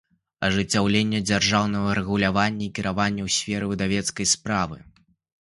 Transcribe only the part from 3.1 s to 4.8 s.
ў сферы выдавецкай справы